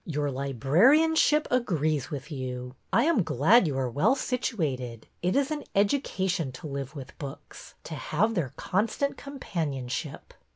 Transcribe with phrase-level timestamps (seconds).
[0.17, 2.73] ''Your librarianship agrees with you.
[2.91, 5.05] I am glad you are well situated.
[5.21, 10.33] It is an education to live with books, to have their con stant companionship."